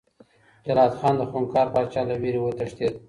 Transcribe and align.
جلات 0.65 0.93
خان 0.99 1.13
د 1.17 1.21
خونکار 1.31 1.67
پاچا 1.73 2.01
له 2.09 2.15
ویرې 2.21 2.39
وتښتېد. 2.41 2.93